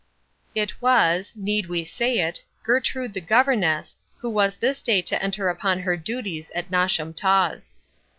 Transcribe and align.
It 0.55 0.81
was—need 0.81 1.67
we 1.67 1.85
say 1.85 2.21
it—Gertrude 2.21 3.13
the 3.13 3.21
Governess, 3.21 3.97
who 4.17 4.31
was 4.31 4.55
this 4.55 4.81
day 4.81 5.03
to 5.03 5.23
enter 5.23 5.47
upon 5.47 5.81
her 5.81 5.95
duties 5.95 6.49
at 6.55 6.71
Nosham 6.71 7.15
Taws. 7.15 7.75